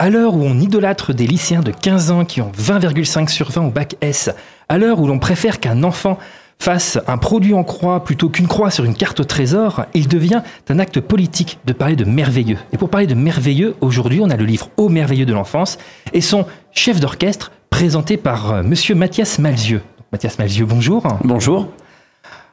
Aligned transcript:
À 0.00 0.10
l'heure 0.10 0.34
où 0.34 0.44
on 0.44 0.60
idolâtre 0.60 1.12
des 1.12 1.26
lycéens 1.26 1.60
de 1.60 1.72
15 1.72 2.12
ans 2.12 2.24
qui 2.24 2.40
ont 2.40 2.52
20,5 2.56 3.28
sur 3.28 3.50
20 3.50 3.66
au 3.66 3.70
bac 3.70 3.96
S, 4.00 4.30
à 4.68 4.78
l'heure 4.78 5.00
où 5.00 5.08
l'on 5.08 5.18
préfère 5.18 5.58
qu'un 5.58 5.82
enfant 5.82 6.18
fasse 6.60 7.00
un 7.08 7.18
produit 7.18 7.52
en 7.52 7.64
croix 7.64 8.04
plutôt 8.04 8.28
qu'une 8.28 8.46
croix 8.46 8.70
sur 8.70 8.84
une 8.84 8.94
carte 8.94 9.18
au 9.18 9.24
trésor, 9.24 9.86
il 9.94 10.06
devient 10.06 10.42
un 10.68 10.78
acte 10.78 11.00
politique 11.00 11.58
de 11.64 11.72
parler 11.72 11.96
de 11.96 12.04
merveilleux. 12.04 12.58
Et 12.72 12.76
pour 12.76 12.90
parler 12.90 13.08
de 13.08 13.14
merveilleux, 13.14 13.74
aujourd'hui, 13.80 14.20
on 14.22 14.30
a 14.30 14.36
le 14.36 14.44
livre 14.44 14.70
Au 14.76 14.88
merveilleux 14.88 15.26
de 15.26 15.32
l'enfance 15.32 15.78
et 16.12 16.20
son 16.20 16.46
chef 16.70 17.00
d'orchestre 17.00 17.50
présenté 17.68 18.16
par 18.16 18.52
euh, 18.52 18.62
monsieur 18.62 18.94
Mathias 18.94 19.40
Malzieux. 19.40 19.82
Mathias 20.12 20.38
Malzieux, 20.38 20.64
bonjour. 20.64 21.02
Bonjour. 21.24 21.66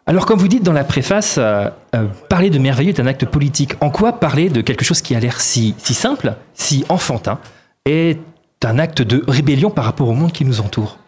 Alors, 0.07 0.27
comme 0.27 0.37
vous 0.37 0.47
dites 0.47 0.61
dans 0.61 0.73
la 0.73 0.83
préface, 0.83 1.37
euh, 1.39 1.67
euh, 1.95 2.05
parler 2.29 2.51
de 2.51 2.59
merveilleux 2.59 2.89
est 2.89 2.99
un 2.99 3.07
acte 3.07 3.25
politique. 3.25 3.73
En 3.81 3.89
quoi 3.89 4.13
parler 4.13 4.49
de 4.49 4.61
quelque 4.61 4.85
chose 4.85 5.01
qui 5.01 5.15
a 5.15 5.19
l'air 5.19 5.41
si, 5.41 5.73
si 5.79 5.95
simple, 5.95 6.35
si 6.53 6.85
enfantin, 6.89 7.39
est 7.85 8.19
un 8.63 8.77
acte 8.77 9.01
de 9.01 9.23
rébellion 9.27 9.71
par 9.71 9.85
rapport 9.85 10.07
au 10.07 10.13
monde 10.13 10.31
qui 10.31 10.45
nous 10.45 10.61
entoure? 10.61 10.99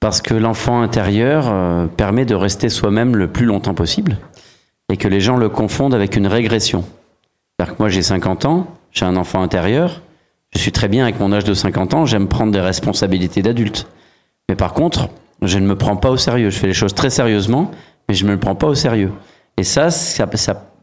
Parce 0.00 0.20
que 0.20 0.34
l'enfant 0.34 0.82
intérieur 0.82 1.44
euh, 1.48 1.86
permet 1.86 2.24
de 2.24 2.34
rester 2.34 2.68
soi-même 2.68 3.14
le 3.14 3.28
plus 3.28 3.46
longtemps 3.46 3.74
possible 3.74 4.18
et 4.92 4.96
que 4.96 5.06
les 5.06 5.20
gens 5.20 5.36
le 5.36 5.48
confondent 5.48 5.94
avec 5.94 6.16
une 6.16 6.26
régression. 6.26 6.84
cest 7.60 7.70
que 7.70 7.76
moi 7.78 7.88
j'ai 7.88 8.02
50 8.02 8.46
ans, 8.46 8.66
j'ai 8.90 9.04
un 9.04 9.16
enfant 9.16 9.42
intérieur, 9.42 10.02
je 10.54 10.58
suis 10.58 10.72
très 10.72 10.88
bien 10.88 11.04
avec 11.04 11.20
mon 11.20 11.32
âge 11.32 11.44
de 11.44 11.54
50 11.54 11.94
ans, 11.94 12.06
j'aime 12.06 12.26
prendre 12.26 12.52
des 12.52 12.60
responsabilités 12.60 13.42
d'adulte. 13.42 13.86
Mais 14.48 14.56
par 14.56 14.72
contre, 14.72 15.08
je 15.42 15.58
ne 15.58 15.66
me 15.66 15.76
prends 15.76 15.96
pas 15.96 16.10
au 16.10 16.16
sérieux. 16.16 16.50
Je 16.50 16.58
fais 16.58 16.66
les 16.66 16.74
choses 16.74 16.94
très 16.94 17.10
sérieusement, 17.10 17.70
mais 18.08 18.14
je 18.14 18.24
ne 18.24 18.28
me 18.28 18.34
le 18.34 18.40
prends 18.40 18.54
pas 18.54 18.66
au 18.66 18.74
sérieux. 18.74 19.12
Et 19.56 19.64
ça, 19.64 19.90
ça, 19.90 20.28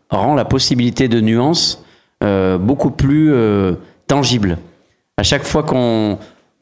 rend 0.09 0.35
la 0.35 0.45
possibilité 0.45 1.07
de 1.07 1.19
nuance 1.19 1.83
euh, 2.23 2.57
beaucoup 2.57 2.91
plus 2.91 3.33
euh, 3.33 3.73
tangible. 4.07 4.57
À 5.17 5.23
chaque 5.23 5.43
fois 5.43 5.63
qu'on 5.63 6.19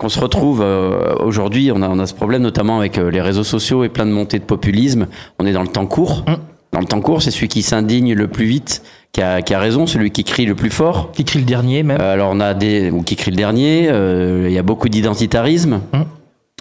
se 0.08 0.20
retrouve 0.20 0.62
euh, 0.64 1.16
aujourd'hui, 1.20 1.72
on 1.72 1.82
a, 1.82 1.90
on 1.90 2.00
a, 2.00 2.08
ce 2.08 2.14
problème 2.14 2.42
notamment 2.42 2.80
avec 2.80 2.98
les 2.98 3.22
réseaux 3.22 3.44
sociaux 3.44 3.84
et 3.84 3.90
plein 3.90 4.06
de 4.06 4.12
montées 4.12 4.40
de 4.40 4.46
populisme. 4.46 5.08
On 5.40 5.46
est 5.46 5.54
dans 5.54 5.64
le 5.64 5.68
temps 5.68 5.86
court. 5.86 6.24
Mmh. 6.28 6.36
Dans 6.72 6.80
le 6.80 6.86
temps 6.86 7.02
court, 7.02 7.22
c'est 7.22 7.30
celui 7.30 7.50
qui 7.50 7.62
s'indigne 7.62 8.14
le 8.14 8.28
plus 8.28 8.46
vite 8.46 8.82
qui 9.12 9.22
a, 9.22 9.44
qui 9.44 9.54
a, 9.54 9.60
raison, 9.60 9.86
celui 9.86 10.10
qui 10.10 10.24
crie 10.24 10.48
le 10.48 10.56
plus 10.56 10.72
fort. 10.72 11.12
Qui 11.12 11.24
crie 11.24 11.38
le 11.38 11.46
dernier 11.46 11.84
même. 11.84 12.02
alors 12.02 12.32
on 12.34 12.40
a 12.40 12.56
des 12.56 12.90
ou 12.90 13.04
qui 13.04 13.16
crie 13.16 13.30
le 13.30 13.38
dernier. 13.38 13.90
Il 13.90 14.52
y 14.52 14.58
a 14.58 14.64
beaucoup 14.64 14.90
d'identitarisme. 14.90 15.82
Mmh 15.94 16.02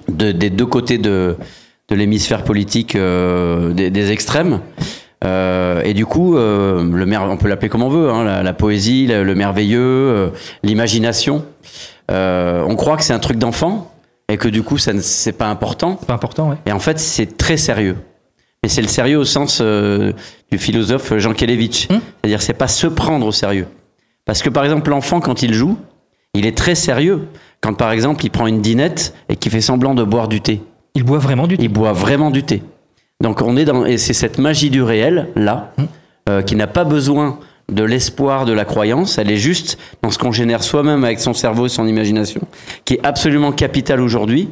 de, 0.08 0.32
des 0.32 0.50
deux 0.50 0.66
côtés 0.66 0.98
de, 0.98 1.36
de 1.92 1.96
l'hémisphère 1.98 2.42
politique 2.42 2.96
euh, 2.96 3.74
des, 3.74 3.90
des, 3.90 4.12
extrêmes. 4.12 4.60
Euh, 5.24 5.82
et 5.84 5.92
du 5.92 6.06
coup, 6.06 6.36
euh, 6.36 6.82
le 6.82 7.06
mer 7.06 7.22
on 7.30 7.36
peut 7.36 7.48
l'appeler 7.48 7.68
comme 7.68 7.82
on 7.82 7.90
veut, 7.90 8.10
hein, 8.10 8.24
la, 8.24 8.42
la, 8.42 8.52
poésie, 8.54 9.06
le, 9.06 9.34
merveilleux, 9.34 9.80
euh, 9.80 10.28
l'imagination. 10.62 11.44
On 12.08 12.74
croit 12.76 12.96
que 12.96 13.04
c'est 13.04 13.12
un 13.12 13.18
truc 13.18 13.38
d'enfant 13.38 13.92
et 14.28 14.38
que 14.38 14.48
du 14.48 14.62
coup, 14.62 14.78
ça 14.78 14.92
c'est 15.00 15.32
pas 15.32 15.48
important. 15.48 15.96
Pas 15.96 16.14
important, 16.14 16.48
ouais. 16.50 16.56
Et 16.64 16.72
en 16.72 16.78
fait, 16.78 16.98
c'est 16.98 17.36
très 17.36 17.58
sérieux. 17.58 17.96
Et 18.64 18.68
c'est 18.68 18.82
le 18.82 18.88
sérieux 18.88 19.18
au 19.18 19.24
sens 19.24 19.60
du 19.60 20.58
philosophe 20.58 21.16
Jean 21.18 21.34
Kelevitch. 21.34 21.90
Hum 21.90 22.00
C'est-à-dire, 22.00 22.40
c'est 22.40 22.54
pas 22.54 22.68
se 22.68 22.86
prendre 22.86 23.26
au 23.26 23.32
sérieux. 23.32 23.66
Parce 24.24 24.42
que 24.42 24.48
par 24.48 24.64
exemple, 24.64 24.88
l'enfant, 24.90 25.20
quand 25.20 25.42
il 25.42 25.52
joue, 25.52 25.76
il 26.34 26.46
est 26.46 26.56
très 26.56 26.74
sérieux. 26.74 27.28
Quand 27.60 27.74
par 27.74 27.92
exemple 27.92 28.24
il 28.24 28.30
prend 28.30 28.46
une 28.46 28.62
dinette 28.62 29.14
et 29.28 29.36
qu'il 29.36 29.52
fait 29.52 29.60
semblant 29.60 29.94
de 29.94 30.04
boire 30.04 30.28
du 30.28 30.40
thé. 30.40 30.62
Il 30.94 31.04
boit 31.04 31.18
vraiment 31.18 31.46
du 31.46 31.56
thé. 31.56 31.64
Il 31.64 31.68
boit 31.68 31.92
vraiment 31.92 32.30
du 32.30 32.42
thé. 32.42 32.62
Donc 33.22 33.40
on 33.40 33.56
est 33.56 33.64
dans 33.64 33.84
et 33.84 33.98
c'est 33.98 34.12
cette 34.12 34.38
magie 34.38 34.70
du 34.70 34.82
réel 34.82 35.28
là 35.36 35.72
hum. 35.78 35.86
euh, 36.28 36.42
qui 36.42 36.56
n'a 36.56 36.66
pas 36.66 36.84
besoin 36.84 37.38
de 37.70 37.84
l'espoir, 37.84 38.44
de 38.44 38.52
la 38.52 38.64
croyance. 38.64 39.18
Elle 39.18 39.30
est 39.30 39.36
juste 39.36 39.78
dans 40.02 40.10
ce 40.10 40.18
qu'on 40.18 40.32
génère 40.32 40.62
soi-même 40.62 41.04
avec 41.04 41.20
son 41.20 41.32
cerveau 41.32 41.66
et 41.66 41.68
son 41.68 41.86
imagination, 41.86 42.42
qui 42.84 42.94
est 42.94 43.06
absolument 43.06 43.52
capital 43.52 44.00
aujourd'hui. 44.00 44.48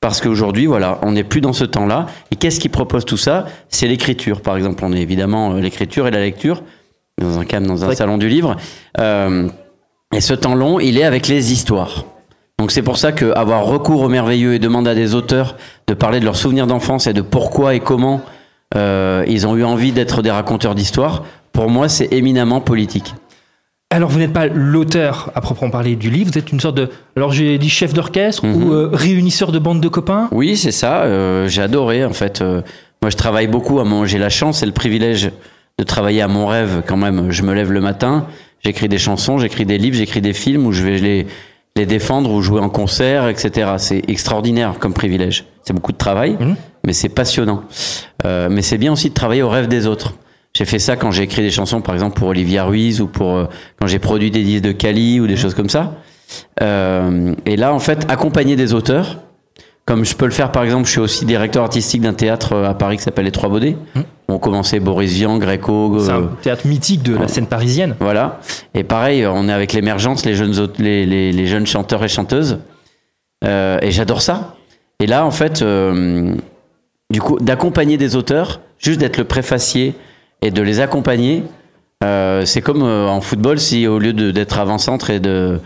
Parce 0.00 0.20
qu'aujourd'hui, 0.20 0.66
voilà, 0.66 0.98
on 1.02 1.12
n'est 1.12 1.24
plus 1.24 1.40
dans 1.40 1.54
ce 1.54 1.64
temps-là. 1.64 2.06
Et 2.30 2.36
qu'est-ce 2.36 2.60
qui 2.60 2.68
propose 2.68 3.06
tout 3.06 3.16
ça? 3.16 3.46
C'est 3.70 3.86
l'écriture, 3.86 4.42
par 4.42 4.54
exemple. 4.56 4.84
On 4.84 4.92
est 4.92 5.00
évidemment 5.00 5.54
euh, 5.54 5.60
l'écriture 5.60 6.06
et 6.06 6.10
la 6.10 6.20
lecture 6.20 6.62
dans 7.18 7.38
un 7.38 7.60
dans 7.62 7.84
un 7.84 7.94
salon 7.94 8.18
du 8.18 8.28
livre. 8.28 8.56
Euh, 8.98 9.48
et 10.12 10.20
ce 10.20 10.34
temps 10.34 10.54
long, 10.54 10.78
il 10.78 10.98
est 10.98 11.04
avec 11.04 11.26
les 11.26 11.52
histoires. 11.52 12.04
Donc 12.58 12.70
c'est 12.70 12.82
pour 12.82 12.98
ça 12.98 13.12
qu'avoir 13.12 13.64
recours 13.64 14.02
au 14.02 14.08
merveilleux 14.08 14.54
et 14.54 14.58
demander 14.58 14.90
à 14.90 14.94
des 14.94 15.14
auteurs 15.14 15.56
de 15.86 15.94
parler 15.94 16.20
de 16.20 16.24
leurs 16.24 16.36
souvenirs 16.36 16.66
d'enfance 16.66 17.06
et 17.06 17.12
de 17.12 17.20
pourquoi 17.20 17.74
et 17.74 17.80
comment 17.80 18.22
euh, 18.76 19.24
ils 19.26 19.46
ont 19.46 19.56
eu 19.56 19.64
envie 19.64 19.92
d'être 19.92 20.22
des 20.22 20.30
raconteurs 20.30 20.74
d'histoires, 20.74 21.24
pour 21.52 21.68
moi 21.68 21.88
c'est 21.88 22.12
éminemment 22.12 22.60
politique. 22.60 23.14
Alors 23.90 24.08
vous 24.08 24.18
n'êtes 24.18 24.32
pas 24.32 24.46
l'auteur 24.46 25.30
à 25.34 25.40
proprement 25.40 25.70
parler 25.70 25.94
du 25.94 26.10
livre, 26.10 26.30
vous 26.32 26.38
êtes 26.38 26.50
une 26.50 26.60
sorte 26.60 26.76
de, 26.76 26.88
alors 27.16 27.32
j'ai 27.32 27.58
dit 27.58 27.68
chef 27.68 27.92
d'orchestre 27.92 28.44
ou 28.44 28.46
mhm. 28.46 28.72
euh, 28.72 28.88
réunisseur 28.92 29.52
de 29.52 29.58
bandes 29.58 29.80
de 29.80 29.88
copains? 29.88 30.28
Oui 30.32 30.56
c'est 30.56 30.72
ça, 30.72 31.02
euh, 31.02 31.46
j'ai 31.48 31.62
adoré 31.62 32.04
en 32.04 32.12
fait. 32.12 32.40
Euh, 32.40 32.62
moi 33.02 33.10
je 33.10 33.16
travaille 33.16 33.46
beaucoup, 33.46 33.80
à 33.80 33.84
mon, 33.84 34.04
j'ai 34.06 34.18
la 34.18 34.30
chance 34.30 34.62
et 34.62 34.66
le 34.66 34.72
privilège 34.72 35.30
de 35.78 35.84
travailler 35.84 36.22
à 36.22 36.28
mon 36.28 36.46
rêve 36.46 36.82
quand 36.86 36.96
même. 36.96 37.30
Je 37.30 37.42
me 37.42 37.52
lève 37.52 37.72
le 37.72 37.80
matin, 37.80 38.26
J'écris 38.64 38.88
des 38.88 38.98
chansons, 38.98 39.38
j'écris 39.38 39.66
des 39.66 39.76
livres, 39.76 39.96
j'écris 39.96 40.22
des 40.22 40.32
films 40.32 40.66
où 40.66 40.72
je 40.72 40.82
vais 40.82 40.96
les, 40.96 41.26
les 41.76 41.86
défendre 41.86 42.30
ou 42.30 42.40
jouer 42.40 42.60
en 42.60 42.68
concert, 42.68 43.28
etc. 43.28 43.72
C'est 43.78 44.02
extraordinaire 44.08 44.74
comme 44.78 44.92
privilège. 44.92 45.44
C'est 45.64 45.72
beaucoup 45.72 45.92
de 45.92 45.98
travail, 45.98 46.36
mhm. 46.38 46.56
mais 46.86 46.92
c'est 46.92 47.08
passionnant. 47.08 47.64
Euh, 48.24 48.48
mais 48.50 48.62
c'est 48.62 48.78
bien 48.78 48.92
aussi 48.92 49.08
de 49.10 49.14
travailler 49.14 49.42
au 49.42 49.48
rêve 49.48 49.66
des 49.66 49.86
autres. 49.86 50.14
J'ai 50.56 50.66
fait 50.66 50.78
ça 50.78 50.94
quand 50.94 51.10
j'ai 51.10 51.24
écrit 51.24 51.42
des 51.42 51.50
chansons, 51.50 51.80
par 51.80 51.94
exemple 51.94 52.16
pour 52.16 52.28
Olivia 52.28 52.64
Ruiz 52.64 53.00
ou 53.00 53.08
pour 53.08 53.36
euh, 53.36 53.46
quand 53.80 53.88
j'ai 53.88 53.98
produit 53.98 54.30
des 54.30 54.44
disques 54.44 54.62
de 54.62 54.70
Cali 54.70 55.18
ou 55.18 55.26
des 55.26 55.34
mhm. 55.34 55.38
choses 55.38 55.54
comme 55.54 55.68
ça. 55.68 55.94
Euh, 56.62 57.34
et 57.44 57.56
là, 57.56 57.74
en 57.74 57.80
fait, 57.80 58.06
accompagner 58.08 58.54
des 58.54 58.72
auteurs, 58.72 59.18
comme 59.84 60.04
je 60.04 60.14
peux 60.14 60.26
le 60.26 60.30
faire, 60.30 60.52
par 60.52 60.62
exemple, 60.62 60.86
je 60.86 60.92
suis 60.92 61.00
aussi 61.00 61.24
directeur 61.24 61.64
artistique 61.64 62.02
d'un 62.02 62.14
théâtre 62.14 62.54
à 62.56 62.74
Paris 62.74 62.98
qui 62.98 63.02
s'appelle 63.02 63.24
Les 63.24 63.32
Trois 63.32 63.48
Baudets. 63.48 63.76
Mmh. 63.94 64.00
On 64.28 64.38
commençait 64.38 64.80
Boris 64.80 65.12
Vian, 65.12 65.38
Greco. 65.38 65.98
C'est 66.00 66.10
un 66.10 66.22
euh, 66.22 66.26
théâtre 66.40 66.66
mythique 66.66 67.02
de 67.02 67.16
la 67.16 67.28
scène 67.28 67.46
parisienne. 67.46 67.94
Voilà. 68.00 68.40
Et 68.74 68.82
pareil, 68.82 69.26
on 69.26 69.48
est 69.48 69.52
avec 69.52 69.72
l'émergence, 69.72 70.24
les 70.24 70.34
jeunes, 70.34 70.54
les, 70.78 71.04
les, 71.04 71.30
les, 71.30 71.46
jeunes 71.46 71.66
chanteurs 71.66 72.02
et 72.02 72.08
chanteuses. 72.08 72.58
Euh, 73.44 73.78
et 73.82 73.90
j'adore 73.90 74.22
ça. 74.22 74.56
Et 75.00 75.06
là, 75.06 75.26
en 75.26 75.30
fait, 75.30 75.62
euh, 75.62 76.34
du 77.10 77.20
coup, 77.20 77.38
d'accompagner 77.38 77.96
des 77.96 78.16
auteurs, 78.16 78.60
juste 78.78 79.00
d'être 79.00 79.18
le 79.18 79.24
préfacier 79.24 79.94
et 80.40 80.50
de 80.50 80.62
les 80.62 80.80
accompagner, 80.80 81.44
euh, 82.02 82.44
c'est 82.44 82.62
comme 82.62 82.82
en 82.82 83.20
football 83.20 83.58
si 83.58 83.86
au 83.86 83.98
lieu 83.98 84.12
d'être 84.12 84.58
avant-centre 84.58 85.10
et 85.10 85.20
de 85.20 85.60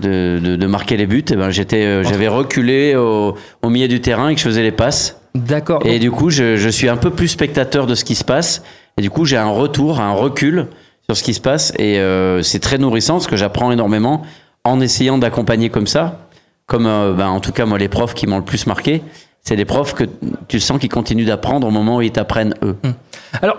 de, 0.00 0.38
de, 0.40 0.54
de, 0.54 0.66
marquer 0.68 0.96
les 0.96 1.06
buts, 1.06 1.24
et 1.28 1.32
eh 1.32 1.36
ben 1.36 1.50
j'étais, 1.50 2.04
j'avais 2.04 2.28
reculé 2.28 2.94
au, 2.94 3.34
au, 3.62 3.68
milieu 3.68 3.88
du 3.88 4.00
terrain 4.00 4.28
et 4.28 4.34
que 4.34 4.40
je 4.40 4.44
faisais 4.44 4.62
les 4.62 4.70
passes. 4.70 5.17
D'accord. 5.34 5.82
Et 5.84 5.98
du 5.98 6.10
coup, 6.10 6.30
je, 6.30 6.56
je, 6.56 6.68
suis 6.68 6.88
un 6.88 6.96
peu 6.96 7.10
plus 7.10 7.28
spectateur 7.28 7.86
de 7.86 7.94
ce 7.94 8.04
qui 8.04 8.14
se 8.14 8.24
passe. 8.24 8.62
Et 8.96 9.02
du 9.02 9.10
coup, 9.10 9.24
j'ai 9.24 9.36
un 9.36 9.50
retour, 9.50 10.00
un 10.00 10.12
recul 10.12 10.68
sur 11.08 11.16
ce 11.16 11.22
qui 11.22 11.34
se 11.34 11.40
passe. 11.40 11.72
Et 11.78 11.98
euh, 11.98 12.42
c'est 12.42 12.58
très 12.58 12.78
nourrissant 12.78 13.14
parce 13.14 13.26
que 13.26 13.36
j'apprends 13.36 13.72
énormément 13.72 14.22
en 14.64 14.80
essayant 14.80 15.18
d'accompagner 15.18 15.70
comme 15.70 15.86
ça. 15.86 16.28
Comme, 16.66 16.86
euh, 16.86 17.14
ben, 17.14 17.28
en 17.28 17.40
tout 17.40 17.52
cas, 17.52 17.64
moi, 17.64 17.78
les 17.78 17.88
profs 17.88 18.14
qui 18.14 18.26
m'ont 18.26 18.36
le 18.36 18.44
plus 18.44 18.66
marqué, 18.66 19.02
c'est 19.40 19.56
des 19.56 19.64
profs 19.64 19.94
que 19.94 20.04
tu 20.48 20.60
sens 20.60 20.78
qu'ils 20.78 20.90
continuent 20.90 21.24
d'apprendre 21.24 21.66
au 21.66 21.70
moment 21.70 21.96
où 21.96 22.02
ils 22.02 22.12
t'apprennent 22.12 22.54
eux. 22.62 22.76
Hum. 22.84 22.92
Alors, 23.40 23.58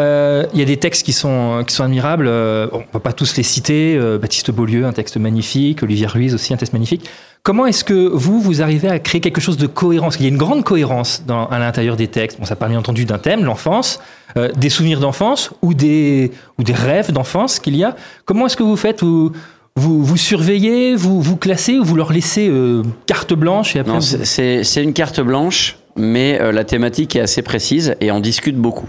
euh, 0.00 0.46
il 0.52 0.58
y 0.58 0.62
a 0.62 0.64
des 0.64 0.76
textes 0.76 1.04
qui 1.04 1.12
sont, 1.12 1.62
qui 1.66 1.74
sont 1.74 1.84
admirables. 1.84 2.26
On 2.26 2.78
ne 2.78 2.92
va 2.92 3.00
pas 3.00 3.12
tous 3.12 3.36
les 3.36 3.42
citer. 3.42 3.98
Baptiste 4.18 4.50
Beaulieu, 4.50 4.86
un 4.86 4.92
texte 4.92 5.18
magnifique. 5.18 5.82
Olivier 5.82 6.06
Ruiz 6.06 6.34
aussi, 6.34 6.54
un 6.54 6.56
texte 6.56 6.72
magnifique. 6.72 7.08
Comment 7.42 7.66
est-ce 7.66 7.84
que 7.84 7.94
vous, 7.94 8.40
vous 8.40 8.62
arrivez 8.62 8.88
à 8.88 8.98
créer 8.98 9.20
quelque 9.20 9.40
chose 9.40 9.56
de 9.56 9.66
cohérent? 9.66 10.06
Parce 10.06 10.16
qu'il 10.16 10.26
y 10.26 10.28
a 10.28 10.32
une 10.32 10.38
grande 10.38 10.64
cohérence 10.64 11.24
dans, 11.26 11.46
à 11.46 11.58
l'intérieur 11.58 11.96
des 11.96 12.08
textes. 12.08 12.38
Bon, 12.38 12.44
ça 12.44 12.56
parle 12.56 12.72
bien 12.72 12.80
entendu 12.80 13.04
d'un 13.04 13.18
thème, 13.18 13.44
l'enfance, 13.44 14.00
euh, 14.36 14.50
des 14.56 14.68
souvenirs 14.68 15.00
d'enfance 15.00 15.50
ou 15.62 15.72
des, 15.72 16.30
ou 16.58 16.62
des 16.62 16.74
rêves 16.74 17.12
d'enfance 17.12 17.58
qu'il 17.58 17.76
y 17.76 17.84
a. 17.84 17.96
Comment 18.24 18.46
est-ce 18.46 18.56
que 18.56 18.62
vous 18.62 18.76
faites? 18.76 19.02
Vous, 19.02 19.32
vous, 19.76 20.02
vous 20.02 20.16
surveillez, 20.16 20.94
vous, 20.94 21.22
vous 21.22 21.36
classez 21.36 21.78
ou 21.78 21.84
vous 21.84 21.96
leur 21.96 22.12
laissez 22.12 22.48
euh, 22.48 22.82
carte 23.06 23.32
blanche 23.32 23.76
et 23.76 23.78
après 23.78 23.94
Non, 23.94 24.00
c'est 24.00 24.82
une 24.82 24.92
carte 24.92 25.20
blanche, 25.20 25.78
mais 25.96 26.52
la 26.52 26.64
thématique 26.64 27.16
est 27.16 27.20
assez 27.20 27.42
précise 27.42 27.94
et 28.00 28.10
on 28.10 28.20
discute 28.20 28.56
beaucoup. 28.56 28.88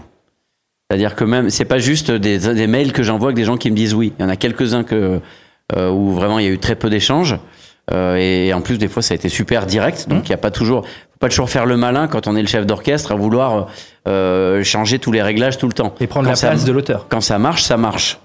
C'est-à-dire 0.89 1.15
que 1.15 1.23
même, 1.23 1.51
c'est 1.51 1.65
pas 1.65 1.77
juste 1.77 2.09
des, 2.09 2.39
des 2.39 2.67
mails 2.67 2.91
que 2.91 3.03
j'envoie 3.03 3.27
avec 3.27 3.35
des 3.35 3.43
gens 3.43 3.57
qui 3.57 3.69
me 3.69 3.75
disent 3.75 3.93
oui. 3.93 4.11
Il 4.17 4.23
y 4.23 4.25
en 4.25 4.29
a 4.29 4.35
quelques-uns 4.35 4.83
que 4.83 5.21
euh, 5.75 5.91
où 5.91 6.11
vraiment 6.11 6.39
il 6.39 6.45
y 6.45 6.47
a 6.47 6.51
eu 6.51 6.57
très 6.57 6.75
peu 6.75 6.89
d'échanges. 6.89 7.37
Euh, 7.91 8.15
et 8.15 8.53
en 8.53 8.61
plus, 8.61 8.77
des 8.77 8.87
fois, 8.87 9.01
ça 9.01 9.13
a 9.13 9.15
été 9.15 9.29
super 9.29 9.65
direct. 9.65 10.07
Donc, 10.07 10.25
il 10.25 10.31
n'y 10.31 10.35
a 10.35 10.37
pas 10.37 10.51
toujours, 10.51 10.85
faut 10.85 11.19
pas 11.19 11.29
toujours 11.29 11.49
faire 11.49 11.65
le 11.65 11.77
malin 11.77 12.07
quand 12.07 12.27
on 12.27 12.35
est 12.35 12.41
le 12.41 12.47
chef 12.47 12.65
d'orchestre 12.65 13.11
à 13.11 13.15
vouloir 13.15 13.67
euh, 14.07 14.63
changer 14.63 14.99
tous 14.99 15.11
les 15.11 15.21
réglages 15.21 15.57
tout 15.57 15.67
le 15.67 15.73
temps. 15.73 15.95
Et 15.99 16.07
prendre 16.07 16.27
quand 16.27 16.41
la 16.41 16.49
place 16.49 16.65
de 16.65 16.71
l'auteur. 16.71 17.07
Quand 17.09 17.21
ça 17.21 17.39
marche, 17.39 17.63
ça 17.63 17.77
marche. 17.77 18.19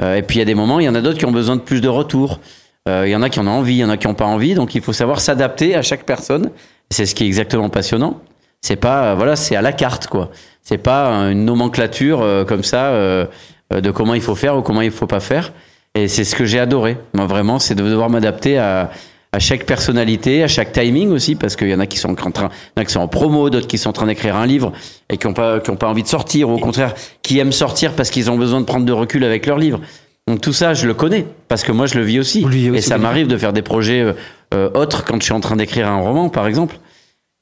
Euh, 0.00 0.16
et 0.16 0.22
puis, 0.22 0.36
il 0.36 0.38
y 0.38 0.42
a 0.42 0.46
des 0.46 0.54
moments, 0.54 0.80
il 0.80 0.86
y 0.86 0.88
en 0.88 0.94
a 0.94 1.00
d'autres 1.00 1.18
qui 1.18 1.26
ont 1.26 1.32
besoin 1.32 1.56
de 1.56 1.60
plus 1.60 1.80
de 1.80 1.88
retours. 1.88 2.40
Il 2.86 3.08
y 3.08 3.14
en 3.14 3.22
a 3.22 3.28
qui 3.28 3.38
en 3.38 3.46
ont 3.46 3.50
envie, 3.50 3.74
il 3.74 3.78
y 3.78 3.84
en 3.84 3.90
a 3.90 3.96
qui 3.96 4.08
n'ont 4.08 4.14
pas 4.14 4.24
envie. 4.24 4.54
Donc, 4.54 4.74
il 4.74 4.82
faut 4.82 4.92
savoir 4.92 5.20
s'adapter 5.20 5.76
à 5.76 5.82
chaque 5.82 6.02
personne. 6.02 6.50
C'est 6.90 7.06
ce 7.06 7.14
qui 7.14 7.22
est 7.22 7.28
exactement 7.28 7.68
passionnant. 7.68 8.20
C'est 8.60 8.74
pas, 8.74 9.14
voilà, 9.14 9.36
c'est 9.36 9.54
à 9.54 9.62
la 9.62 9.72
carte, 9.72 10.08
quoi. 10.08 10.30
C'est 10.64 10.78
pas 10.78 11.06
une 11.30 11.44
nomenclature 11.44 12.44
comme 12.48 12.64
ça 12.64 12.92
de 12.92 13.90
comment 13.92 14.14
il 14.14 14.20
faut 14.20 14.34
faire 14.34 14.56
ou 14.56 14.62
comment 14.62 14.82
il 14.82 14.90
faut 14.90 15.06
pas 15.06 15.20
faire. 15.20 15.52
Et 15.94 16.08
c'est 16.08 16.24
ce 16.24 16.34
que 16.34 16.44
j'ai 16.44 16.58
adoré. 16.58 16.96
Moi, 17.14 17.26
vraiment, 17.26 17.58
c'est 17.58 17.74
de 17.74 17.82
devoir 17.82 18.08
m'adapter 18.08 18.58
à, 18.58 18.90
à 19.32 19.38
chaque 19.38 19.64
personnalité, 19.64 20.42
à 20.42 20.48
chaque 20.48 20.72
timing 20.72 21.10
aussi, 21.10 21.34
parce 21.34 21.56
qu'il 21.56 21.68
y 21.68 21.74
en 21.74 21.80
a 21.80 21.86
qui 21.86 21.98
sont 21.98 22.10
en 22.10 22.30
train, 22.30 22.50
y 22.76 22.80
en 22.80 22.82
a 22.82 22.84
qui 22.84 22.92
sont 22.92 23.00
en 23.00 23.08
promo, 23.08 23.50
d'autres 23.50 23.66
qui 23.66 23.78
sont 23.78 23.90
en 23.90 23.92
train 23.92 24.06
d'écrire 24.06 24.36
un 24.36 24.46
livre 24.46 24.72
et 25.10 25.16
qui 25.16 25.26
n'ont 25.26 25.34
pas, 25.34 25.60
qui 25.60 25.70
ont 25.70 25.76
pas 25.76 25.88
envie 25.88 26.02
de 26.02 26.08
sortir, 26.08 26.48
ou 26.48 26.54
au 26.54 26.58
contraire, 26.58 26.94
qui 27.22 27.38
aiment 27.38 27.52
sortir 27.52 27.92
parce 27.92 28.10
qu'ils 28.10 28.30
ont 28.30 28.36
besoin 28.36 28.60
de 28.60 28.66
prendre 28.66 28.86
de 28.86 28.92
recul 28.92 29.24
avec 29.24 29.46
leur 29.46 29.58
livre. 29.58 29.80
Donc 30.28 30.40
tout 30.40 30.52
ça, 30.52 30.72
je 30.72 30.86
le 30.86 30.94
connais 30.94 31.26
parce 31.48 31.64
que 31.64 31.72
moi, 31.72 31.86
je 31.86 31.94
le 31.94 32.04
vis 32.04 32.20
aussi. 32.20 32.42
Et 32.74 32.80
ça 32.80 32.96
m'arrive 32.96 33.26
de 33.26 33.36
faire 33.36 33.52
des 33.52 33.62
projets 33.62 34.00
euh, 34.02 34.12
euh, 34.54 34.70
autres 34.74 35.04
quand 35.04 35.18
je 35.18 35.24
suis 35.24 35.32
en 35.32 35.40
train 35.40 35.56
d'écrire 35.56 35.88
un 35.88 35.98
roman, 36.00 36.28
par 36.28 36.46
exemple. 36.46 36.78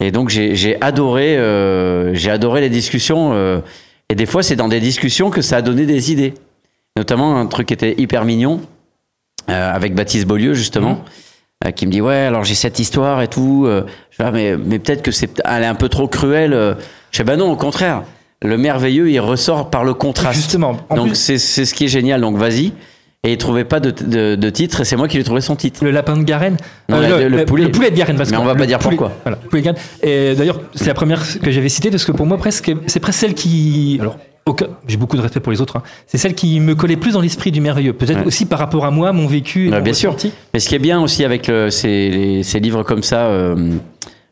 Et 0.03 0.12
donc 0.12 0.31
j'ai 0.31 0.55
j'ai 0.55 0.81
adoré, 0.81 1.37
euh, 1.37 2.14
j'ai 2.14 2.31
adoré 2.31 2.62
les 2.62 2.70
discussions. 2.70 3.32
euh, 3.35 3.61
et 4.08 4.14
des 4.14 4.26
fois, 4.26 4.43
c'est 4.43 4.56
dans 4.56 4.69
des 4.69 4.81
discussions 4.81 5.31
que 5.31 5.43
ça 5.43 5.58
a 5.58 5.62
donné 5.62 5.87
des 5.87 6.11
idées. 6.11 6.35
Notamment 6.97 7.39
un 7.41 7.47
truc 7.47 7.69
qui 7.69 7.75
était 7.75 7.95
hyper 7.99 8.25
mignon 8.25 8.61
euh, 9.49 9.73
avec 9.75 9.95
Baptiste 9.95 10.27
Beaulieu 10.27 10.55
justement, 10.55 11.03
euh, 11.65 11.71
qui 11.71 11.87
me 11.87 11.93
dit 11.93 12.01
ouais 12.01 12.15
alors 12.17 12.45
j'ai 12.45 12.55
cette 12.55 12.79
histoire 12.79 13.23
et 13.23 13.29
tout. 13.29 13.65
euh, 13.67 13.85
je 14.11 14.23
Ah, 14.23 14.31
mais 14.33 14.57
mais 14.57 14.79
peut-être 14.79 15.03
que 15.03 15.11
c'est 15.13 15.41
elle 15.45 15.63
est 15.63 15.67
un 15.67 15.75
peu 15.75 15.89
trop 15.89 16.09
cruelle. 16.09 16.77
Je 17.11 17.17
fais 17.17 17.25
bah 17.25 17.37
non 17.37 17.51
au 17.51 17.57
contraire. 17.57 18.03
Le 18.43 18.57
merveilleux 18.59 19.11
il 19.11 19.21
ressort 19.21 19.71
par 19.71 19.85
le 19.85 19.95
contraste. 19.95 20.35
Justement. 20.37 20.79
En 20.89 20.97
donc 20.97 21.17
c'est 21.17 21.39
c'est 21.39 21.65
ce 21.65 21.75
qui 21.75 21.85
est 21.85 21.89
génial. 21.89 22.21
Donc 22.21 22.37
vas-y. 22.37 22.73
Et 23.23 23.33
il 23.33 23.37
trouvait 23.39 23.65
pas 23.65 23.81
de, 23.81 23.91
de, 23.91 24.35
de 24.35 24.51
titre 24.51 24.81
et 24.81 24.85
c'est 24.87 24.97
moi 24.97 25.07
qui 25.07 25.17
lui 25.17 25.21
ai 25.21 25.25
trouvé 25.25 25.43
son 25.43 25.55
titre. 25.55 25.85
le 25.85 25.91
lapin 25.91 26.17
de 26.17 26.23
Garenne. 26.23 26.57
Non, 26.89 26.97
Euh, 26.97 27.29
le- 27.29 27.37
le 27.37 27.45
poulet. 27.45 27.69
de 27.69 27.95
Garenne. 27.97 28.17
Parce 28.17 28.31
Mais 28.31 28.39
on 28.39 28.45
va 28.45 28.55
pas 28.55 28.65
dire 28.65 28.79
poulet- 28.79 28.97
pourquoi. 28.97 29.15
Voilà, 29.25 29.39
le 29.43 29.49
poulet 29.51 29.61
de 29.61 29.67
Garenne. 29.67 29.83
Et 30.03 30.35
d'ailleurs, 30.35 30.59
c'est 30.75 30.87
la 30.87 30.95
première 30.95 31.23
que 31.41 31.51
j'avais 31.51 31.69
citée 31.69 31.91
parce 31.91 32.07
que 32.07 32.13
pour 32.13 32.25
moi, 32.25 32.39
presque, 32.39 32.73
c'est 32.87 32.99
presque 33.01 33.19
celle 33.21 33.35
qui. 33.35 33.99
Alors, 34.01 34.17
aucun- 34.50 34.69
j'ai 34.87 34.97
beaucoup 34.97 35.17
de 35.17 35.23
respect 35.23 35.41
pour 35.41 35.52
les 35.52 35.61
autres. 35.61 35.76
hein. 35.76 35.82
C'est 36.06 36.19
celle 36.19 36.35
qui 36.35 36.61
me 36.61 36.75
collait 36.75 36.97
plus 36.97 37.12
dans 37.12 37.20
l'esprit 37.20 37.50
du 37.52 37.61
merveilleux. 37.61 37.93
Peut-être 37.93 38.20
Ouais. 38.20 38.26
aussi 38.26 38.47
par 38.47 38.58
rapport 38.58 38.85
à 38.85 38.91
moi, 38.91 39.12
mon 39.12 39.26
vécu. 39.26 39.69
et 39.69 39.70
mon 39.70 39.81
bien 39.81 39.93
sûr. 39.94 40.11
ressenti. 40.12 40.32
Mais 40.52 40.61
ce 40.61 40.69
qui 40.69 40.75
est 40.75 40.79
bien 40.81 41.00
aussi 41.00 41.25
avec 41.25 41.47
le- 41.47 41.70
ces, 41.70 42.11
les- 42.11 42.43
ces 42.43 42.61
livres 42.61 42.82
comme 42.82 43.02
ça, 43.02 43.26
euh, 43.26 43.73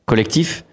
collectifs, 0.04 0.64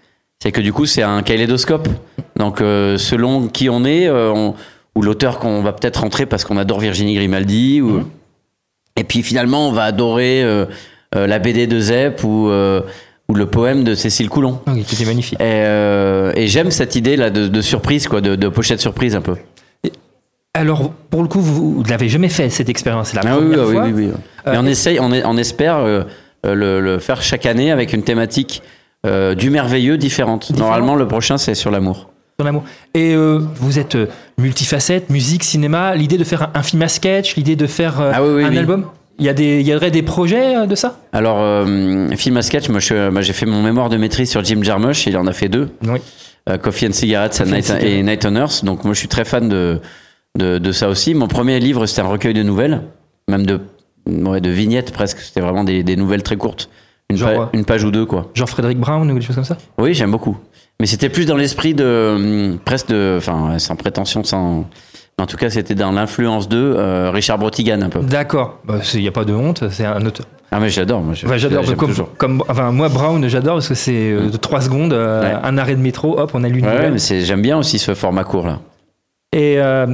c'est 0.42 0.52
que 0.52 0.60
du 0.60 0.72
coup, 0.72 0.86
c'est 0.86 1.02
un 1.02 1.22
kaléidoscope. 1.22 1.88
Donc, 2.36 2.60
euh, 2.60 2.98
selon 2.98 3.48
qui 3.48 3.68
on 3.70 3.84
est, 3.84 4.06
euh, 4.06 4.30
on- 4.34 4.54
ou 4.94 5.02
l'auteur 5.02 5.38
qu'on 5.38 5.62
va 5.62 5.72
peut-être 5.72 6.00
rentrer 6.00 6.26
parce 6.26 6.44
qu'on 6.44 6.56
adore 6.56 6.80
Virginie 6.80 7.14
Grimaldi, 7.14 7.80
ou, 7.82 8.02
et 8.96 9.04
puis 9.04 9.22
finalement, 9.22 9.68
on 9.68 9.72
va 9.72 9.84
adorer 9.84 10.42
la 11.12 11.38
BD 11.38 11.66
de 11.66 11.78
Zepp 11.80 12.24
ou, 12.24 12.50
ou 13.28 13.34
le 13.34 13.46
poème 13.46 13.82
de 13.84 13.94
Cécile 13.94 14.28
Coulon. 14.28 14.60
Ah 14.66 14.72
Oui, 14.74 14.84
qui 14.84 14.94
était 14.94 15.04
magnifique. 15.04 15.40
Et, 15.40 15.44
euh, 15.44 16.32
et 16.36 16.46
j'aime 16.46 16.70
cette 16.70 16.94
idée 16.96 17.16
là 17.16 17.30
de, 17.30 17.48
de 17.48 17.60
surprise, 17.60 18.06
quoi, 18.08 18.20
de, 18.20 18.36
de 18.36 18.48
pochette 18.48 18.80
surprise 18.80 19.16
un 19.16 19.20
peu. 19.20 19.34
Alors, 20.54 20.90
pour 21.10 21.22
le 21.22 21.28
coup, 21.28 21.40
vous 21.40 21.82
ne 21.84 21.88
l'avez 21.90 22.08
jamais 22.08 22.28
fait, 22.30 22.48
cette 22.48 22.68
expérience. 22.68 23.10
C'est 23.10 23.16
la 23.22 23.30
Ah 23.30 23.36
oui, 23.38 23.50
première 23.50 23.66
oui, 23.66 23.72
fois. 23.74 23.84
oui, 23.84 23.92
oui, 23.94 24.10
Euh, 24.46 24.54
on 24.58 24.64
essaye, 24.66 24.98
on, 25.00 25.12
est- 25.12 25.24
on 25.24 25.36
espère 25.36 25.76
euh, 25.78 26.02
le, 26.44 26.80
le 26.80 26.98
faire 26.98 27.20
chaque 27.20 27.44
année 27.46 27.70
avec 27.70 27.92
une 27.92 28.02
thématique 28.02 28.62
du 29.38 29.50
merveilleux 29.50 29.98
différente. 29.98 30.50
Normalement, 30.56 30.96
le 30.96 31.06
prochain, 31.06 31.38
c'est 31.38 31.54
sur 31.54 31.70
l'amour. 31.70 32.10
Sur 32.40 32.44
l'amour. 32.44 32.64
Et 32.94 33.14
vous 33.14 33.78
êtes 33.78 33.96
multifacette, 34.36 35.10
musique, 35.10 35.44
cinéma. 35.44 35.94
L'idée 35.94 36.18
de 36.18 36.24
faire 36.24 36.42
un, 36.42 36.50
un 36.54 36.62
film 36.64 36.82
à 36.82 36.88
sketch, 36.88 37.36
l'idée 37.36 37.54
de 37.54 37.66
faire 37.68 38.00
Ah 38.00 38.20
un 38.20 38.56
album? 38.56 38.86
Il 39.18 39.24
y, 39.24 39.28
a 39.28 39.32
des, 39.32 39.60
il 39.60 39.66
y 39.66 39.74
aurait 39.74 39.90
des 39.90 40.02
projets 40.02 40.56
euh, 40.56 40.66
de 40.66 40.74
ça? 40.74 41.00
Alors, 41.12 41.38
euh, 41.40 42.08
film 42.16 42.36
à 42.36 42.42
sketch, 42.42 42.68
moi, 42.68 42.80
moi, 43.10 43.22
j'ai 43.22 43.32
fait 43.32 43.46
mon 43.46 43.62
mémoire 43.62 43.88
de 43.88 43.96
maîtrise 43.96 44.30
sur 44.30 44.44
Jim 44.44 44.62
Jarmusch, 44.62 45.06
il 45.06 45.16
en 45.16 45.26
a 45.26 45.32
fait 45.32 45.48
deux. 45.48 45.70
Oui. 45.84 45.98
Euh, 46.48 46.58
Coffee 46.58 46.86
and 46.88 46.92
Cigarettes 46.92 47.38
Coffee 47.38 47.50
and 47.50 47.54
Night- 47.54 47.64
Cigarettes. 47.64 47.84
et 47.86 48.02
Night 48.02 48.26
on 48.26 48.36
Earth. 48.36 48.64
Donc, 48.64 48.84
moi, 48.84 48.92
je 48.92 48.98
suis 48.98 49.08
très 49.08 49.24
fan 49.24 49.48
de, 49.48 49.80
de, 50.38 50.58
de 50.58 50.72
ça 50.72 50.88
aussi. 50.88 51.14
Mon 51.14 51.28
premier 51.28 51.58
livre, 51.60 51.86
c'était 51.86 52.02
un 52.02 52.08
recueil 52.08 52.34
de 52.34 52.42
nouvelles, 52.42 52.82
même 53.28 53.46
de, 53.46 53.60
ouais, 54.06 54.40
de 54.42 54.50
vignettes 54.50 54.92
presque. 54.92 55.18
C'était 55.20 55.40
vraiment 55.40 55.64
des, 55.64 55.82
des 55.82 55.96
nouvelles 55.96 56.22
très 56.22 56.36
courtes. 56.36 56.68
Une, 57.08 57.16
Genre, 57.16 57.30
pa- 57.32 57.50
une 57.54 57.64
page 57.64 57.84
ou 57.84 57.90
deux, 57.90 58.04
quoi. 58.04 58.30
Jean-Frédéric 58.34 58.78
Brown 58.78 59.10
ou 59.10 59.14
des 59.18 59.24
choses 59.24 59.36
comme 59.36 59.44
ça? 59.44 59.56
Oui, 59.78 59.94
j'aime 59.94 60.10
beaucoup. 60.10 60.36
Mais 60.78 60.86
c'était 60.86 61.08
plus 61.08 61.24
dans 61.24 61.36
l'esprit 61.36 61.72
de 61.72 62.14
hum, 62.16 62.58
presque 62.64 62.88
de, 62.88 63.14
enfin, 63.16 63.58
sans 63.58 63.76
prétention, 63.76 64.24
sans. 64.24 64.68
En 65.18 65.24
tout 65.24 65.38
cas, 65.38 65.48
c'était 65.48 65.74
dans 65.74 65.92
l'influence 65.92 66.46
de 66.46 66.58
euh, 66.58 67.10
Richard 67.10 67.38
Brotigan 67.38 67.80
un 67.80 67.88
peu. 67.88 68.00
D'accord. 68.00 68.58
Bah, 68.66 68.80
Il 68.92 69.00
n'y 69.00 69.08
a 69.08 69.12
pas 69.12 69.24
de 69.24 69.32
honte, 69.32 69.64
c'est 69.70 69.86
un 69.86 70.04
auteur. 70.04 70.26
Ah 70.50 70.60
mais 70.60 70.68
j'adore, 70.68 71.00
moi. 71.00 71.14
j'adore. 71.14 71.64
Comme, 71.76 71.94
comme, 72.18 72.42
enfin, 72.48 72.70
moi, 72.70 72.90
Brown, 72.90 73.26
j'adore 73.26 73.54
parce 73.54 73.68
que 73.68 73.74
c'est 73.74 74.12
euh, 74.12 74.28
de 74.28 74.36
3 74.36 74.60
secondes, 74.60 74.92
euh, 74.92 75.22
Ouais. 75.22 75.34
un 75.42 75.56
arrêt 75.56 75.74
de 75.74 75.80
métro, 75.80 76.18
hop, 76.20 76.32
on 76.34 76.44
a 76.44 76.48
lu 76.50 76.62
Ouais, 76.62 76.90
mais 76.90 76.98
j'aime 76.98 77.40
bien 77.40 77.56
aussi 77.56 77.78
ce 77.78 77.94
format 77.94 78.24
court 78.24 78.46
là. 78.46 78.60
Et 79.32 79.54
euh, 79.58 79.86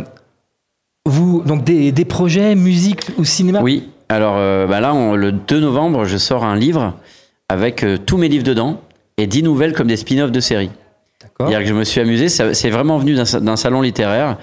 vous, 1.07 1.43
donc 1.47 1.63
des, 1.63 1.93
des 1.93 2.05
projets, 2.05 2.57
musique 2.57 3.03
ou 3.17 3.25
cinéma? 3.25 3.61
Oui. 3.63 3.89
Alors 4.09 4.35
bah 4.69 4.81
là, 4.81 4.93
on- 4.93 5.15
le 5.15 5.31
2 5.33 5.61
novembre, 5.61 6.05
je 6.05 6.17
sors 6.19 6.45
un 6.45 6.55
livre 6.57 6.95
avec 7.49 7.85
tous 8.07 8.19
mes 8.19 8.29
livres 8.29 8.45
dedans 8.45 8.81
et 9.19 9.27
10 9.29 9.43
nouvelles 9.45 9.73
comme 9.73 9.87
des 9.87 9.97
spin-offs 9.97 10.33
de 10.33 10.41
séries. 10.41 10.71
D'accord. 11.23 11.49
C'est-à-dire 11.49 11.61
que 11.61 11.69
je 11.69 11.75
me 11.75 11.85
suis 11.85 12.01
amusé, 12.01 12.29
c'est 12.29 12.71
vraiment 12.71 12.99
venu 12.99 13.15
d'un 13.15 13.57
salon 13.57 13.81
littéraire 13.83 14.37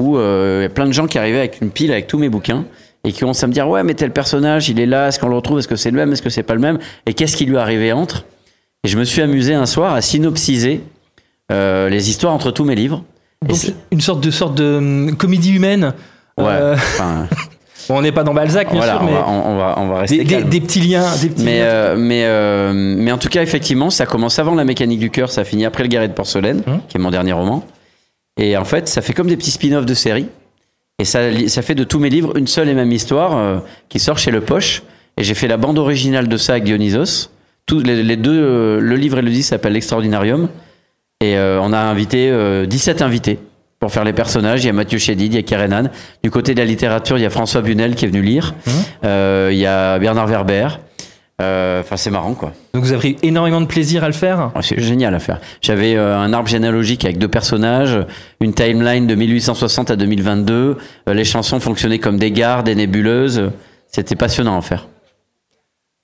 où 0.00 0.16
euh, 0.16 0.58
il 0.60 0.62
y 0.62 0.66
a 0.66 0.68
plein 0.68 0.86
de 0.86 0.92
gens 0.92 1.06
qui 1.06 1.18
arrivaient 1.18 1.38
avec 1.38 1.58
une 1.62 1.70
pile 1.70 1.92
avec 1.92 2.06
tous 2.06 2.18
mes 2.18 2.28
bouquins 2.28 2.64
et 3.04 3.12
qui 3.12 3.20
commencent 3.20 3.42
à 3.42 3.46
me 3.46 3.52
dire 3.52 3.68
ouais 3.68 3.82
mais 3.82 3.94
tel 3.94 4.12
personnage 4.12 4.68
il 4.68 4.78
est 4.80 4.86
là, 4.86 5.08
est-ce 5.08 5.18
qu'on 5.18 5.28
le 5.28 5.36
retrouve, 5.36 5.58
est-ce 5.58 5.68
que 5.68 5.76
c'est 5.76 5.90
le 5.90 5.96
même, 5.96 6.12
est-ce 6.12 6.22
que 6.22 6.30
c'est 6.30 6.42
pas 6.42 6.54
le 6.54 6.60
même 6.60 6.78
et 7.06 7.14
qu'est-ce 7.14 7.36
qui 7.36 7.46
lui 7.46 7.54
est 7.56 7.58
arrivé 7.58 7.92
entre 7.92 8.24
Et 8.84 8.88
je 8.88 8.98
me 8.98 9.04
suis 9.04 9.22
amusé 9.22 9.54
un 9.54 9.66
soir 9.66 9.94
à 9.94 10.00
synopsiser 10.02 10.80
euh, 11.52 11.88
les 11.88 12.10
histoires 12.10 12.32
entre 12.34 12.50
tous 12.50 12.64
mes 12.64 12.74
livres. 12.74 13.04
Donc, 13.46 13.58
une 13.92 14.00
sorte 14.00 14.20
de, 14.20 14.30
sorte 14.30 14.54
de 14.56 14.76
hum, 14.78 15.16
comédie 15.16 15.52
humaine. 15.54 15.92
ouais, 16.38 16.44
Euh, 16.48 16.74
enfin, 16.74 17.28
bon, 17.88 17.98
on 17.98 18.02
n'est 18.02 18.10
pas 18.12 18.24
dans 18.24 18.34
Balzac, 18.34 18.68
bien 18.70 18.78
voilà, 18.78 18.94
sûr, 18.94 19.02
on, 19.02 19.06
mais 19.06 19.12
va, 19.12 19.28
on, 19.28 19.56
va, 19.56 19.74
on 19.78 19.88
va 19.88 19.98
rester 20.00 20.24
des, 20.24 20.42
des- 20.42 20.60
petits 20.60 20.80
liens. 20.80 21.04
Des 21.22 21.28
petits 21.28 21.44
Mais, 21.44 21.58
liens. 21.60 21.64
euh, 21.64 21.94
mais, 21.96 23.04
mais 23.04 23.12
en 23.12 23.18
tout 23.18 23.28
cas, 23.28 23.42
effectivement, 23.42 23.90
ça 23.90 24.06
commence 24.06 24.38
avant 24.40 24.54
la 24.56 24.64
mécanique 24.64 24.98
du 24.98 25.10
cœur, 25.10 25.30
ça 25.30 25.44
finit 25.44 25.64
après 25.64 25.82
le 25.84 25.88
guerrier 25.88 26.08
de 26.08 26.14
porcelaine, 26.14 26.62
Hum. 26.66 26.80
qui 26.88 26.96
est 26.96 27.00
mon 27.00 27.10
dernier 27.10 27.32
roman. 27.32 27.64
Et 28.36 28.56
en 28.56 28.64
fait, 28.64 28.88
ça 28.88 29.02
fait 29.02 29.12
comme 29.12 29.28
des 29.28 29.36
petits 29.36 29.50
spin-offs 29.50 29.86
de 29.86 29.94
séries. 29.94 30.28
Et 30.98 31.04
ça, 31.04 31.20
fait 31.62 31.74
de 31.74 31.84
tous 31.84 31.98
mes 31.98 32.08
livres 32.08 32.36
une 32.36 32.46
seule 32.46 32.68
et 32.68 32.74
même 32.74 32.90
histoire 32.90 33.36
euh, 33.36 33.58
qui 33.88 33.98
sort 33.98 34.18
chez 34.18 34.30
Le 34.30 34.40
Poche. 34.40 34.82
Et 35.18 35.24
j'ai 35.24 35.34
fait 35.34 35.48
la 35.48 35.56
bande 35.58 35.78
originale 35.78 36.28
de 36.28 36.36
ça 36.36 36.52
avec 36.52 36.64
Dionysos. 36.64 37.30
Tous 37.66 37.80
les, 37.80 38.02
les 38.02 38.16
deux, 38.16 38.38
euh, 38.38 38.80
le 38.80 38.96
livre 38.96 39.18
et 39.18 39.22
le 39.22 39.30
disque 39.30 39.50
s'appellent 39.50 39.74
L'Extraordinarium. 39.74 40.48
Et 41.20 41.36
euh, 41.36 41.60
on 41.62 41.72
a 41.72 41.78
invité 41.78 42.30
euh, 42.30 42.66
17 42.66 43.00
invités 43.00 43.38
pour 43.80 43.90
faire 43.90 44.04
les 44.04 44.12
personnages. 44.12 44.64
Il 44.64 44.66
y 44.66 44.70
a 44.70 44.72
Mathieu 44.74 44.98
Chédid, 44.98 45.32
il 45.32 45.36
y 45.36 45.38
a 45.38 45.42
Karenan. 45.42 45.90
Du 46.22 46.30
côté 46.30 46.54
de 46.54 46.58
la 46.58 46.66
littérature, 46.66 47.16
il 47.18 47.22
y 47.22 47.26
a 47.26 47.30
François 47.30 47.62
Bunel 47.62 47.94
qui 47.94 48.04
est 48.04 48.08
venu 48.08 48.22
lire. 48.22 48.54
Euh, 49.04 49.48
il 49.50 49.58
y 49.58 49.66
a 49.66 49.98
Bernard 49.98 50.26
Werber. 50.26 50.68
Euh, 51.42 51.80
Enfin, 51.80 51.96
c'est 51.96 52.10
marrant, 52.10 52.34
quoi. 52.34 52.52
Donc 52.74 52.84
vous 52.84 52.92
avez 52.92 52.98
pris 52.98 53.16
énormément 53.22 53.60
de 53.60 53.66
plaisir 53.66 54.02
à 54.02 54.06
le 54.08 54.14
faire? 54.14 54.50
Ouais, 54.54 54.62
C'est 54.62 54.80
génial 54.80 55.14
à 55.14 55.18
faire. 55.18 55.40
J'avais 55.60 55.94
euh, 55.94 56.16
un 56.18 56.32
arbre 56.32 56.48
généalogique 56.48 57.04
avec 57.04 57.18
deux 57.18 57.28
personnages, 57.28 57.98
une 58.40 58.54
timeline 58.54 59.06
de 59.06 59.14
1860 59.14 59.90
à 59.90 59.96
2022. 59.96 60.76
Euh, 61.08 61.14
les 61.14 61.24
chansons 61.24 61.60
fonctionnaient 61.60 61.98
comme 61.98 62.18
des 62.18 62.30
gares, 62.32 62.62
des 62.64 62.74
nébuleuses. 62.74 63.50
C'était 63.88 64.16
passionnant 64.16 64.58
à 64.58 64.62
faire. 64.62 64.88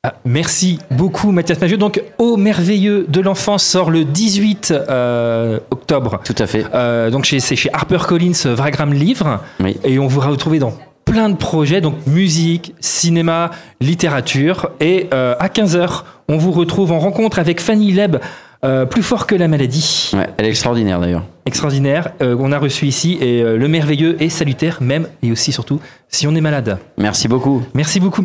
Ah, 0.04 0.14
merci 0.24 0.80
beaucoup 0.90 1.30
Mathias 1.30 1.60
Magieux. 1.60 1.76
Donc 1.76 2.02
Au 2.18 2.36
merveilleux 2.36 3.06
de 3.08 3.20
l'enfance 3.20 3.62
sort 3.62 3.88
le 3.88 4.04
18 4.04 4.74
euh, 4.90 5.60
octobre. 5.70 6.20
Tout 6.24 6.34
à 6.38 6.46
fait. 6.48 6.66
Euh, 6.74 7.08
donc 7.08 7.24
c'est 7.26 7.54
chez 7.54 7.70
HarperCollins 7.72 8.32
Vragram 8.46 8.92
Livre. 8.92 9.40
Oui. 9.60 9.76
Et 9.84 10.00
on 10.00 10.08
vous 10.08 10.18
retrouver 10.18 10.58
dans 10.58 10.74
plein 11.04 11.28
de 11.28 11.36
projets, 11.36 11.80
donc 11.80 11.94
musique, 12.06 12.74
cinéma, 12.80 13.50
littérature. 13.80 14.70
Et 14.80 15.08
euh, 15.12 15.34
à 15.38 15.48
15h, 15.48 16.02
on 16.28 16.36
vous 16.36 16.52
retrouve 16.52 16.92
en 16.92 16.98
rencontre 16.98 17.38
avec 17.38 17.60
Fanny 17.60 17.92
Leb, 17.92 18.16
euh, 18.64 18.86
Plus 18.86 19.02
fort 19.02 19.26
que 19.26 19.34
la 19.34 19.48
maladie. 19.48 20.12
Ouais, 20.14 20.28
elle 20.36 20.46
est 20.46 20.50
extraordinaire 20.50 21.00
d'ailleurs. 21.00 21.24
Extraordinaire. 21.46 22.12
Euh, 22.22 22.36
on 22.38 22.52
a 22.52 22.58
reçu 22.58 22.86
ici. 22.86 23.18
Et 23.20 23.42
euh, 23.42 23.56
le 23.56 23.66
merveilleux 23.66 24.22
est 24.22 24.28
salutaire, 24.28 24.78
même 24.80 25.08
et 25.22 25.32
aussi 25.32 25.50
surtout 25.50 25.80
si 26.08 26.28
on 26.28 26.34
est 26.36 26.40
malade. 26.40 26.78
Merci 26.96 27.26
beaucoup. 27.26 27.62
Merci 27.74 27.98
beaucoup. 27.98 28.20